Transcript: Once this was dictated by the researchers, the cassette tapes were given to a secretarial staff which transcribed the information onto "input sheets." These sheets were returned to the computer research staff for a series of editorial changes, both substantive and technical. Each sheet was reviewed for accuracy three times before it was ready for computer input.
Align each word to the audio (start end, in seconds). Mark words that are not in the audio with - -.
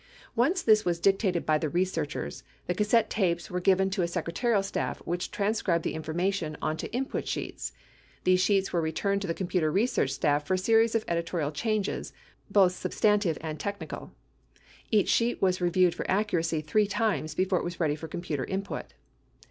Once 0.35 0.63
this 0.63 0.83
was 0.83 0.99
dictated 0.99 1.45
by 1.45 1.59
the 1.59 1.69
researchers, 1.69 2.41
the 2.65 2.73
cassette 2.73 3.07
tapes 3.07 3.51
were 3.51 3.59
given 3.59 3.87
to 3.87 4.01
a 4.01 4.07
secretarial 4.07 4.63
staff 4.63 4.97
which 5.05 5.29
transcribed 5.29 5.83
the 5.83 5.93
information 5.93 6.57
onto 6.59 6.87
"input 6.91 7.27
sheets." 7.27 7.71
These 8.23 8.39
sheets 8.41 8.73
were 8.73 8.81
returned 8.81 9.21
to 9.21 9.27
the 9.27 9.35
computer 9.35 9.71
research 9.71 10.09
staff 10.09 10.47
for 10.47 10.55
a 10.55 10.57
series 10.57 10.95
of 10.95 11.05
editorial 11.07 11.51
changes, 11.51 12.13
both 12.49 12.71
substantive 12.71 13.37
and 13.41 13.59
technical. 13.59 14.11
Each 14.89 15.07
sheet 15.09 15.39
was 15.39 15.61
reviewed 15.61 15.93
for 15.93 16.09
accuracy 16.09 16.61
three 16.61 16.87
times 16.87 17.35
before 17.35 17.59
it 17.59 17.63
was 17.63 17.79
ready 17.79 17.95
for 17.95 18.07
computer 18.07 18.43
input. 18.45 18.95